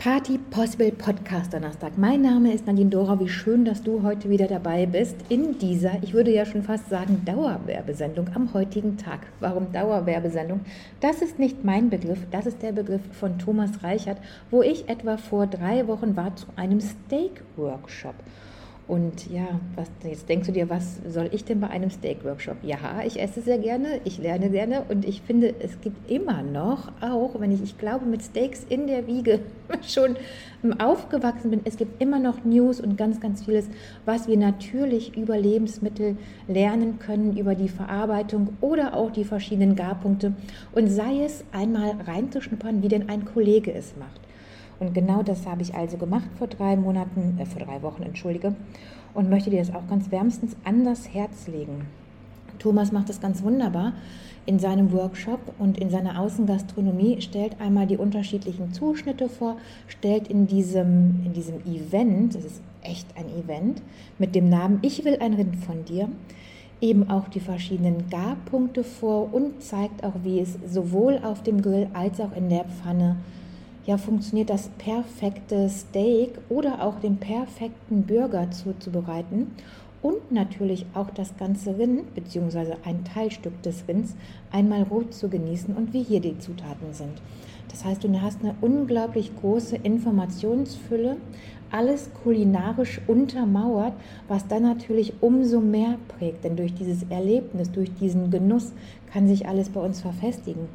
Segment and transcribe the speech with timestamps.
[0.00, 1.98] Party Possible Podcast Donnerstag.
[1.98, 3.20] Mein Name ist Nadine Dora.
[3.20, 6.88] Wie schön, dass du heute wieder dabei bist in dieser, ich würde ja schon fast
[6.88, 9.26] sagen, Dauerwerbesendung am heutigen Tag.
[9.40, 10.60] Warum Dauerwerbesendung?
[11.00, 14.16] Das ist nicht mein Begriff, das ist der Begriff von Thomas Reichert,
[14.50, 18.14] wo ich etwa vor drei Wochen war zu einem Steak-Workshop.
[18.90, 22.56] Und ja, was, jetzt denkst du dir, was soll ich denn bei einem Steak-Workshop?
[22.64, 26.90] Ja, ich esse sehr gerne, ich lerne gerne und ich finde, es gibt immer noch,
[27.00, 29.38] auch wenn ich, ich glaube, mit Steaks in der Wiege
[29.86, 30.16] schon
[30.80, 33.68] aufgewachsen bin, es gibt immer noch News und ganz, ganz vieles,
[34.06, 36.16] was wir natürlich über Lebensmittel
[36.48, 40.32] lernen können, über die Verarbeitung oder auch die verschiedenen Garpunkte
[40.72, 44.20] und sei es einmal reinzuschnuppern, wie denn ein Kollege es macht.
[44.80, 48.54] Und genau das habe ich also gemacht vor drei Monaten, äh, vor drei Wochen, entschuldige,
[49.14, 51.86] und möchte dir das auch ganz wärmstens an das Herz legen.
[52.58, 53.92] Thomas macht das ganz wunderbar
[54.46, 60.46] in seinem Workshop und in seiner Außengastronomie, stellt einmal die unterschiedlichen Zuschnitte vor, stellt in
[60.46, 63.82] diesem, in diesem Event, das ist echt ein Event,
[64.18, 66.08] mit dem Namen Ich will ein Rind von dir,
[66.80, 71.88] eben auch die verschiedenen Garpunkte vor und zeigt auch, wie es sowohl auf dem Grill
[71.92, 73.16] als auch in der Pfanne
[73.90, 79.48] ja, funktioniert das perfekte Steak oder auch den perfekten Burger zuzubereiten
[80.00, 82.74] und natürlich auch das ganze Rind bzw.
[82.84, 84.14] ein Teilstück des Rinds
[84.52, 87.20] einmal roh zu genießen und wie hier die Zutaten sind.
[87.68, 91.16] Das heißt, du hast eine unglaublich große Informationsfülle,
[91.72, 93.94] alles kulinarisch untermauert,
[94.28, 98.72] was dann natürlich umso mehr prägt, denn durch dieses Erlebnis, durch diesen Genuss
[99.12, 100.68] kann sich alles bei uns verfestigen.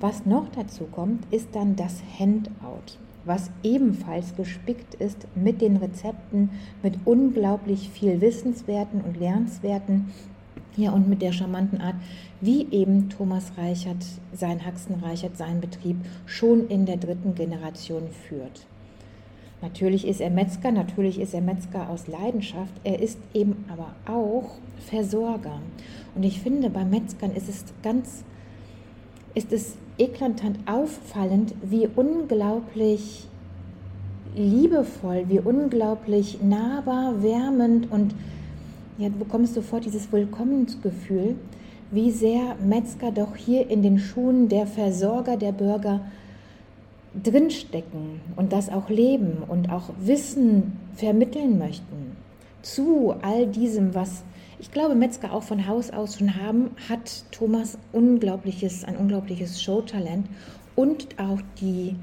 [0.00, 6.50] Was noch dazu kommt, ist dann das Handout, was ebenfalls gespickt ist mit den Rezepten,
[6.82, 10.12] mit unglaublich viel Wissenswerten und Lernenswerten.
[10.76, 11.94] Ja, und mit der charmanten Art,
[12.40, 18.66] wie eben Thomas Reichert, sein Haxen Reichert, seinen Betrieb schon in der dritten Generation führt.
[19.62, 24.56] Natürlich ist er Metzger, natürlich ist er Metzger aus Leidenschaft, er ist eben aber auch
[24.78, 25.60] Versorger.
[26.14, 28.24] Und ich finde, bei Metzgern ist es ganz,
[29.34, 33.26] ist es eklatant auffallend, wie unglaublich
[34.34, 38.14] liebevoll, wie unglaublich nahbar, wärmend und
[38.98, 41.36] ja, du bekommst sofort dieses Willkommensgefühl,
[41.90, 46.00] wie sehr Metzger doch hier in den Schuhen der Versorger, der Bürger
[47.22, 52.16] drinstecken und das auch leben und auch Wissen vermitteln möchten
[52.62, 54.24] zu all diesem, was
[54.58, 60.26] ich glaube, Metzger auch von Haus aus schon haben, hat Thomas unglaubliches, ein unglaubliches Showtalent
[60.76, 61.96] und auch die,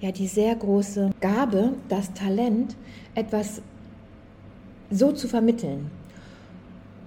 [0.00, 2.76] ja, die sehr große Gabe, das Talent,
[3.14, 3.62] etwas
[4.90, 5.90] so zu vermitteln.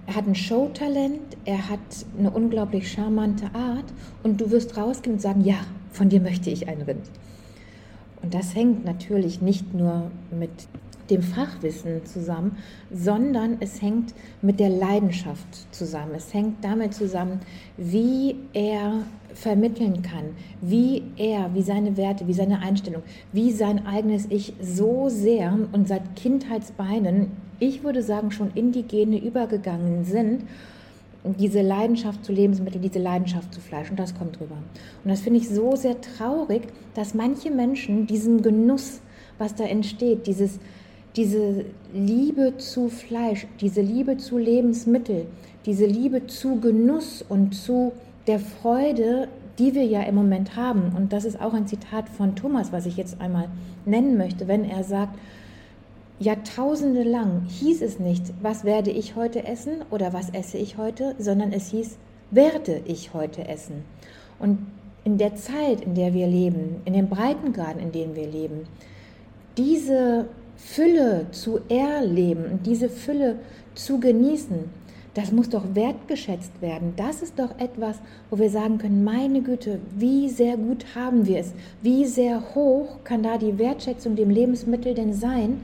[0.06, 1.78] Er hat ein Showtalent, er hat
[2.18, 3.84] eine unglaublich charmante Art
[4.22, 5.58] und du wirst rausgehen und sagen, ja,
[5.92, 7.06] von dir möchte ich ein Rind.
[8.22, 10.50] Und das hängt natürlich nicht nur mit
[11.10, 12.56] dem Fachwissen zusammen,
[12.92, 16.12] sondern es hängt mit der Leidenschaft zusammen.
[16.16, 17.40] Es hängt damit zusammen,
[17.76, 19.02] wie er
[19.34, 25.08] vermitteln kann, wie er, wie seine Werte, wie seine Einstellung, wie sein eigenes Ich so
[25.08, 30.44] sehr und seit Kindheitsbeinen, ich würde sagen, schon in die Gene übergegangen sind
[31.24, 34.56] diese Leidenschaft zu Lebensmitteln, diese Leidenschaft zu Fleisch und das kommt drüber.
[35.04, 36.62] Und das finde ich so sehr traurig,
[36.94, 39.00] dass manche Menschen diesen Genuss,
[39.38, 40.58] was da entsteht, dieses
[41.16, 45.26] diese Liebe zu Fleisch, diese Liebe zu Lebensmitteln,
[45.66, 47.92] diese Liebe zu Genuss und zu
[48.26, 49.28] der Freude,
[49.58, 50.92] die wir ja im Moment haben.
[50.96, 53.48] Und das ist auch ein Zitat von Thomas, was ich jetzt einmal
[53.84, 55.18] nennen möchte, wenn er sagt,
[56.20, 61.14] Jahrtausende lang hieß es nicht, was werde ich heute essen oder was esse ich heute,
[61.18, 61.96] sondern es hieß,
[62.30, 63.84] werde ich heute essen.
[64.38, 64.58] Und
[65.02, 68.66] in der Zeit, in der wir leben, in den Breitengraden, in denen wir leben,
[69.56, 70.26] diese
[70.56, 73.36] Fülle zu erleben und diese Fülle
[73.74, 74.68] zu genießen,
[75.14, 76.92] das muss doch wertgeschätzt werden.
[76.96, 77.96] Das ist doch etwas,
[78.28, 82.98] wo wir sagen können, meine Güte, wie sehr gut haben wir es, wie sehr hoch
[83.04, 85.62] kann da die Wertschätzung dem Lebensmittel denn sein,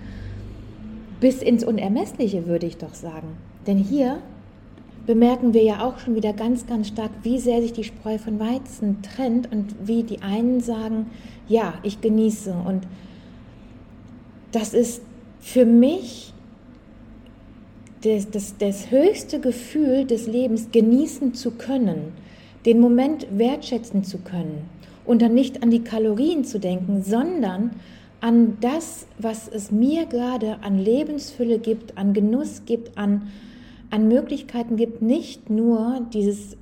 [1.20, 3.28] bis ins Unermessliche würde ich doch sagen.
[3.66, 4.18] Denn hier
[5.06, 8.38] bemerken wir ja auch schon wieder ganz, ganz stark, wie sehr sich die Spreu von
[8.38, 11.06] Weizen trennt und wie die einen sagen,
[11.48, 12.86] ja, ich genieße und
[14.52, 15.02] das ist
[15.40, 16.32] für mich
[18.02, 22.12] das, das, das höchste Gefühl des Lebens, genießen zu können,
[22.64, 24.69] den Moment wertschätzen zu können
[25.04, 27.70] und dann nicht an die Kalorien zu denken, sondern
[28.20, 33.28] an das, was es mir gerade an Lebensfülle gibt, an Genuss gibt, an,
[33.90, 36.56] an Möglichkeiten gibt, nicht nur dieses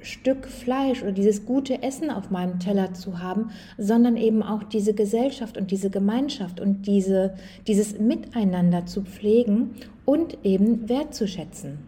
[0.00, 4.94] Stück Fleisch oder dieses gute Essen auf meinem Teller zu haben, sondern eben auch diese
[4.94, 7.34] Gesellschaft und diese Gemeinschaft und diese,
[7.66, 9.70] dieses Miteinander zu pflegen
[10.04, 11.78] und eben wertzuschätzen.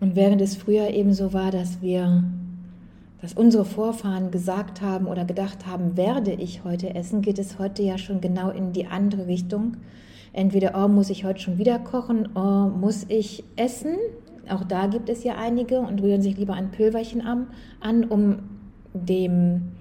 [0.00, 2.24] Und während es früher eben so war, dass wir,
[3.22, 7.82] dass unsere Vorfahren gesagt haben oder gedacht haben, werde ich heute essen, geht es heute
[7.82, 9.76] ja schon genau in die andere Richtung.
[10.32, 13.94] Entweder, oh, muss ich heute schon wieder kochen, oh, muss ich essen,
[14.48, 17.46] auch da gibt es ja einige und rühren sich lieber ein Pülverchen an,
[17.80, 18.38] an um
[18.92, 19.72] dem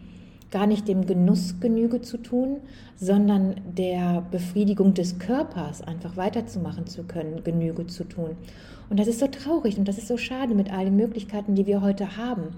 [0.52, 2.58] gar nicht dem Genuss Genüge zu tun,
[2.96, 8.36] sondern der Befriedigung des Körpers einfach weiterzumachen zu können, Genüge zu tun.
[8.90, 11.66] Und das ist so traurig und das ist so schade mit all den Möglichkeiten, die
[11.66, 12.50] wir heute haben.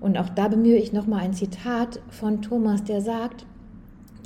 [0.00, 3.46] Und auch da bemühe ich nochmal ein Zitat von Thomas, der sagt,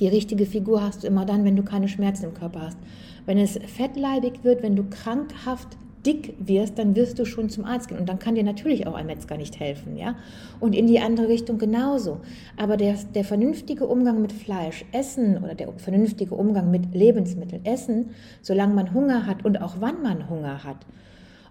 [0.00, 2.78] die richtige Figur hast du immer dann, wenn du keine Schmerzen im Körper hast.
[3.26, 7.88] Wenn es fettleibig wird, wenn du krankhaft dick wirst, dann wirst du schon zum Arzt
[7.88, 7.98] gehen.
[7.98, 9.96] Und dann kann dir natürlich auch ein Metzger nicht helfen.
[9.96, 10.16] Ja?
[10.60, 12.20] Und in die andere Richtung genauso.
[12.56, 18.10] Aber der, der vernünftige Umgang mit Fleisch, Essen oder der vernünftige Umgang mit Lebensmitteln, Essen,
[18.42, 20.86] solange man Hunger hat und auch wann man Hunger hat.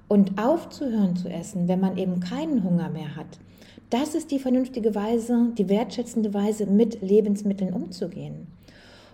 [0.07, 3.39] Und aufzuhören zu essen, wenn man eben keinen Hunger mehr hat.
[3.93, 8.47] Das ist die vernünftige Weise, die wertschätzende Weise, mit Lebensmitteln umzugehen.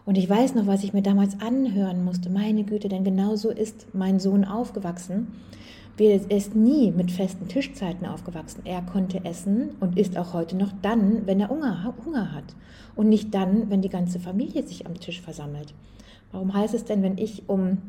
[0.06, 2.30] Und ich weiß noch, was ich mir damals anhören musste.
[2.30, 5.28] Meine Güte, denn genau so ist mein Sohn aufgewachsen.
[5.98, 8.62] Er ist nie mit festen Tischzeiten aufgewachsen.
[8.64, 12.56] Er konnte essen und isst auch heute noch dann, wenn er Hunger hat.
[12.96, 15.74] Und nicht dann, wenn die ganze Familie sich am Tisch versammelt.
[16.32, 17.80] Warum heißt es denn, wenn ich um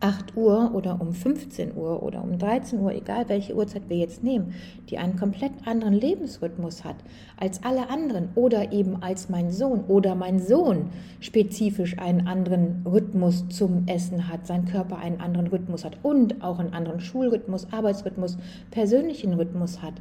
[0.00, 4.22] 8 Uhr oder um 15 Uhr oder um 13 Uhr, egal welche Uhrzeit wir jetzt
[4.22, 4.54] nehmen,
[4.90, 6.96] die einen komplett anderen Lebensrhythmus hat
[7.38, 13.48] als alle anderen oder eben als mein Sohn oder mein Sohn spezifisch einen anderen Rhythmus
[13.48, 18.36] zum Essen hat, sein Körper einen anderen Rhythmus hat und auch einen anderen Schulrhythmus, Arbeitsrhythmus,
[18.70, 19.94] persönlichen Rhythmus hat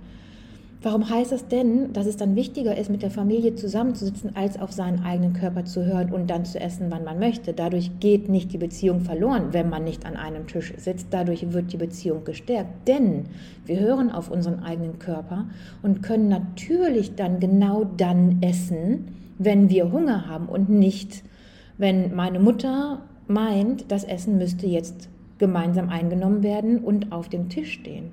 [0.84, 4.74] Warum heißt das denn, dass es dann wichtiger ist, mit der Familie zusammenzusitzen, als auf
[4.74, 7.54] seinen eigenen Körper zu hören und dann zu essen, wann man möchte?
[7.54, 11.08] Dadurch geht nicht die Beziehung verloren, wenn man nicht an einem Tisch sitzt.
[11.12, 12.86] Dadurch wird die Beziehung gestärkt.
[12.86, 13.28] Denn
[13.66, 15.46] wir hören auf unseren eigenen Körper
[15.84, 19.08] und können natürlich dann genau dann essen,
[19.38, 21.24] wenn wir Hunger haben und nicht,
[21.78, 25.08] wenn meine Mutter meint, das Essen müsste jetzt
[25.38, 28.12] gemeinsam eingenommen werden und auf dem Tisch stehen.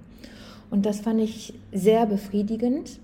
[0.70, 3.00] Und das fand ich sehr befriedigend,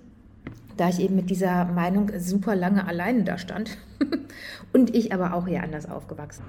[0.77, 3.79] da ich eben mit dieser Meinung super lange alleine da stand.
[4.73, 6.45] und ich aber auch hier anders aufgewachsen.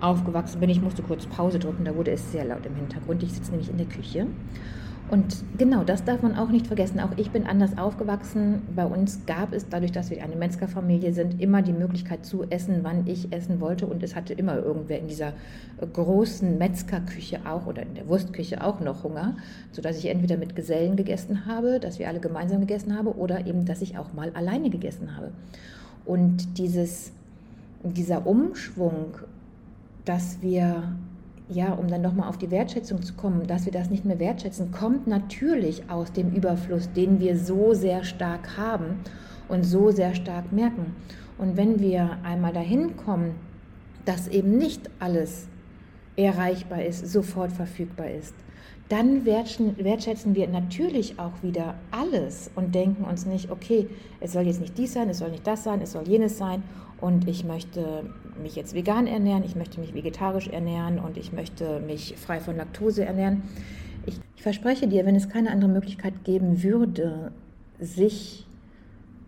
[0.00, 3.22] Aufgewachsen bin ich, musste kurz Pause drücken, da wurde es sehr laut im Hintergrund.
[3.22, 4.26] Ich sitze nämlich in der Küche
[5.10, 7.00] und genau, das darf man auch nicht vergessen.
[7.00, 8.62] Auch ich bin anders aufgewachsen.
[8.76, 12.80] Bei uns gab es, dadurch, dass wir eine Metzgerfamilie sind, immer die Möglichkeit zu essen,
[12.82, 13.86] wann ich essen wollte.
[13.86, 15.32] Und es hatte immer irgendwer in dieser
[15.92, 19.36] großen Metzgerküche auch oder in der Wurstküche auch noch Hunger,
[19.72, 23.64] sodass ich entweder mit Gesellen gegessen habe, dass wir alle gemeinsam gegessen haben, oder eben,
[23.64, 25.32] dass ich auch mal alleine gegessen habe.
[26.04, 27.10] Und dieses,
[27.82, 29.14] dieser Umschwung,
[30.04, 30.84] dass wir
[31.50, 34.70] ja, um dann nochmal auf die Wertschätzung zu kommen, dass wir das nicht mehr wertschätzen,
[34.70, 39.00] kommt natürlich aus dem Überfluss, den wir so sehr stark haben
[39.48, 40.94] und so sehr stark merken.
[41.38, 43.34] Und wenn wir einmal dahin kommen,
[44.04, 45.48] dass eben nicht alles
[46.16, 48.34] erreichbar ist, sofort verfügbar ist,
[48.88, 53.88] dann wertschätzen wir natürlich auch wieder alles und denken uns nicht, okay,
[54.20, 56.62] es soll jetzt nicht dies sein, es soll nicht das sein, es soll jenes sein
[57.00, 58.10] und ich möchte
[58.42, 62.56] mich jetzt vegan ernähren, ich möchte mich vegetarisch ernähren und ich möchte mich frei von
[62.56, 63.42] Laktose ernähren.
[64.06, 67.32] Ich, ich verspreche dir, wenn es keine andere Möglichkeit geben würde,
[67.78, 68.46] sich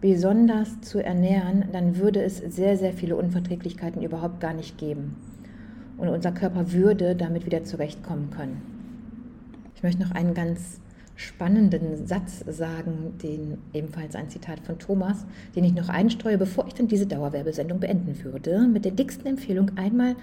[0.03, 5.17] besonders zu ernähren, dann würde es sehr, sehr viele Unverträglichkeiten überhaupt gar nicht geben.
[5.97, 8.61] Und unser Körper würde damit wieder zurechtkommen können.
[9.77, 10.82] Ich möchte noch einen ganz
[11.17, 16.75] spannenden Satz sagen, den ebenfalls ein Zitat von Thomas, den ich noch einstreue, bevor ich
[16.75, 20.17] dann diese Dauerwerbesendung beenden würde, mit der dicksten Empfehlung, einmal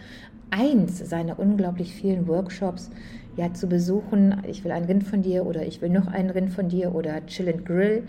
[0.50, 2.90] eins seiner unglaublich vielen Workshops
[3.38, 4.42] ja zu besuchen.
[4.48, 7.26] Ich will ein Rind von dir oder ich will noch ein Rind von dir oder
[7.28, 8.04] Chill and Grill.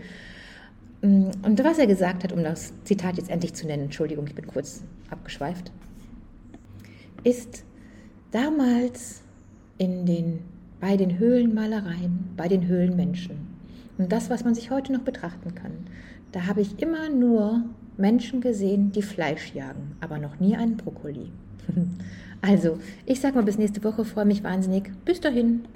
[1.02, 4.46] Und was er gesagt hat, um das Zitat jetzt endlich zu nennen, Entschuldigung, ich bin
[4.46, 5.72] kurz abgeschweift,
[7.24, 7.64] ist
[8.30, 9.22] damals
[9.78, 10.40] in den
[10.80, 13.36] bei den Höhlenmalereien, bei den Höhlenmenschen.
[13.98, 15.72] Und das, was man sich heute noch betrachten kann,
[16.32, 17.64] da habe ich immer nur
[17.96, 21.30] Menschen gesehen, die Fleisch jagen, aber noch nie einen Brokkoli.
[22.42, 24.90] Also, ich sage mal bis nächste Woche, freue mich wahnsinnig.
[25.04, 25.64] Bis dahin.